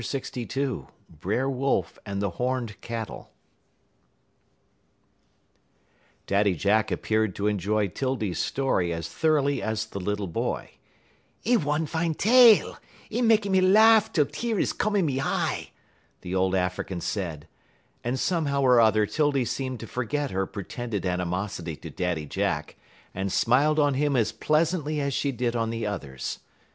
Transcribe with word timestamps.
LXII 0.01 0.87
BRER 1.19 1.47
WOLF 1.47 1.99
AND 2.07 2.23
THE 2.23 2.31
HORNED 2.31 2.81
CATTLE 2.81 3.29
Daddy 6.25 6.55
Jack 6.55 6.89
appeared 6.89 7.35
to 7.35 7.45
enjoy 7.45 7.87
'Tildy's 7.87 8.39
story 8.39 8.91
as 8.91 9.07
thoroughly 9.07 9.61
as 9.61 9.85
the 9.85 9.99
little 9.99 10.25
boy. 10.25 10.71
"'E 11.45 11.55
one 11.55 11.85
fine 11.85 12.15
tale. 12.15 12.79
'E 13.11 13.21
mekky 13.21 13.51
me 13.51 13.61
lahff 13.61 14.11
tell 14.11 14.25
tear 14.25 14.57
is 14.57 14.73
come 14.73 14.95
in 14.95 15.05
me 15.05 15.17
y 15.19 15.23
eye," 15.23 15.71
the 16.21 16.33
old 16.33 16.55
African 16.55 16.99
said. 16.99 17.47
And 18.03 18.19
somehow 18.19 18.63
or 18.63 18.81
other 18.81 19.05
'Tildy 19.05 19.45
seemed 19.45 19.79
to 19.81 19.85
forget 19.85 20.31
her 20.31 20.47
pretended 20.47 21.05
animosity 21.05 21.75
to 21.75 21.91
Daddy 21.91 22.25
Jack, 22.25 22.75
and 23.13 23.31
smiled 23.31 23.77
on 23.77 23.93
him 23.93 24.15
as 24.15 24.31
pleasantly 24.31 24.99
as 24.99 25.13
she 25.13 25.31
did 25.31 25.55
on 25.55 25.69
the 25.69 25.85
others. 25.85 26.39